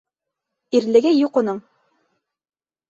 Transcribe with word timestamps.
Ирлеге 0.79 1.13
юҡ 1.17 1.39
уның. 1.43 1.63